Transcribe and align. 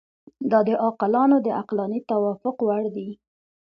دا 0.51 0.59
د 0.67 0.69
عاقلانو 0.83 1.37
د 1.45 1.47
عقلاني 1.59 1.99
توافق 2.09 2.57
وړ 2.67 2.83
دي. 2.95 3.09